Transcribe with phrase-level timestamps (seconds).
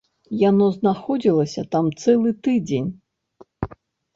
[0.43, 2.89] Яно знаходзілася там цэлы тыдзень.